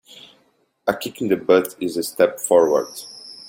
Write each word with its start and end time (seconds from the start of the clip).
A 0.87 0.95
kick 0.95 1.21
in 1.21 1.27
the 1.27 1.37
butt 1.37 1.75
is 1.79 1.95
a 1.95 2.01
step 2.01 2.39
forward. 2.39 2.87